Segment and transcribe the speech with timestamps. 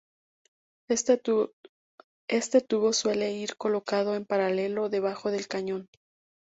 [0.89, 5.89] Este tubo suele ir colocado en paralelo debajo del cañón.